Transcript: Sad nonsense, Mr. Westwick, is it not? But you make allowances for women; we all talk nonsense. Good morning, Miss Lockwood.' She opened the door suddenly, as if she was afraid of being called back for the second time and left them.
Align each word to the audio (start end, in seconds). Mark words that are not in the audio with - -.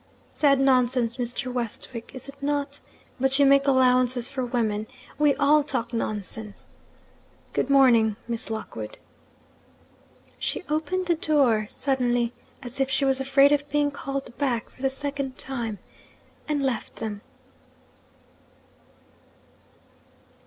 Sad 0.25 0.59
nonsense, 0.59 1.17
Mr. 1.17 1.53
Westwick, 1.53 2.09
is 2.15 2.27
it 2.27 2.41
not? 2.41 2.79
But 3.19 3.37
you 3.37 3.45
make 3.45 3.67
allowances 3.67 4.27
for 4.27 4.43
women; 4.43 4.87
we 5.19 5.35
all 5.35 5.61
talk 5.61 5.93
nonsense. 5.93 6.75
Good 7.53 7.69
morning, 7.69 8.15
Miss 8.27 8.49
Lockwood.' 8.49 8.97
She 10.39 10.63
opened 10.67 11.05
the 11.05 11.13
door 11.13 11.67
suddenly, 11.69 12.33
as 12.63 12.79
if 12.79 12.89
she 12.89 13.05
was 13.05 13.19
afraid 13.19 13.51
of 13.51 13.69
being 13.69 13.91
called 13.91 14.35
back 14.39 14.71
for 14.71 14.81
the 14.81 14.89
second 14.89 15.37
time 15.37 15.77
and 16.49 16.63
left 16.63 16.95
them. 16.95 17.21